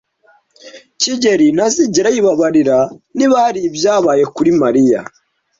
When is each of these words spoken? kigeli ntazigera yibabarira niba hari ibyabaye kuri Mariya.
kigeli 1.01 1.47
ntazigera 1.55 2.09
yibabarira 2.15 2.77
niba 3.17 3.35
hari 3.45 3.59
ibyabaye 3.69 4.23
kuri 4.35 4.49
Mariya. 4.61 4.99